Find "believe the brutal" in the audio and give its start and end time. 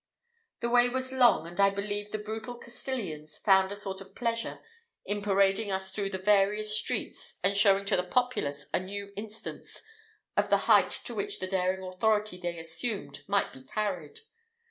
1.69-2.55